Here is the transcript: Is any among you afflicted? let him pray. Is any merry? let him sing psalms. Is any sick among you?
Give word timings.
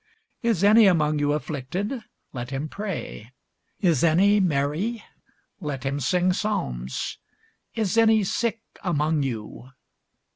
Is 0.41 0.63
any 0.63 0.87
among 0.87 1.19
you 1.19 1.31
afflicted? 1.33 1.93
let 2.33 2.49
him 2.49 2.67
pray. 2.69 3.31
Is 3.81 4.03
any 4.03 4.39
merry? 4.39 5.03
let 5.59 5.83
him 5.83 5.99
sing 5.99 6.33
psalms. 6.33 7.19
Is 7.75 7.99
any 7.99 8.23
sick 8.23 8.61
among 8.83 9.21
you? 9.21 9.69